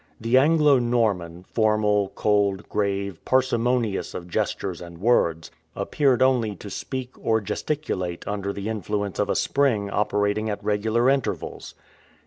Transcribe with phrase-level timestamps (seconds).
[0.19, 7.11] The Anglo Norman, formal, cold, grave, parsimonious of gestures and words, appeared only to speak
[7.23, 11.75] or gesticulate under the influence of a spring operating at regular intervals.